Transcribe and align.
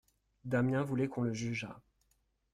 Damiens 0.45 0.81
voulait 0.81 1.07
qu'on 1.09 1.21
le 1.21 1.31
jugeât. 1.31 1.79